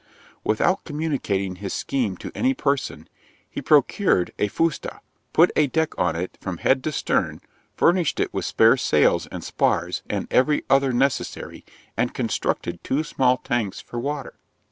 'Without 0.43 0.83
communicating 0.83 1.57
his 1.57 1.75
scheme 1.75 2.17
to 2.17 2.31
any 2.33 2.55
person, 2.55 3.07
he 3.47 3.61
procured 3.61 4.33
a 4.39 4.47
fusta, 4.47 4.99
put 5.31 5.51
a 5.55 5.67
deck 5.67 5.95
on 5.95 6.15
it 6.15 6.39
from 6.41 6.57
head 6.57 6.83
to 6.85 6.91
stern, 6.91 7.39
furnished 7.75 8.19
it 8.19 8.33
with 8.33 8.43
spare 8.43 8.77
sails 8.77 9.27
and 9.27 9.43
spars, 9.43 10.01
and 10.09 10.27
every 10.33 10.63
other 10.71 10.91
necessary, 10.91 11.63
and 11.95 12.15
constructed 12.15 12.83
two 12.83 13.03
small 13.03 13.37
tanks 13.37 13.79
for 13.79 13.99
water. 13.99 14.33